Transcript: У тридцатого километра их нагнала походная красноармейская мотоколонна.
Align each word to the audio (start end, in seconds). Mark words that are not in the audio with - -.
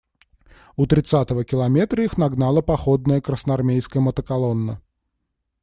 У 0.77 0.87
тридцатого 0.87 1.43
километра 1.45 2.03
их 2.03 2.17
нагнала 2.17 2.63
походная 2.63 3.21
красноармейская 3.21 4.01
мотоколонна. 4.01 4.81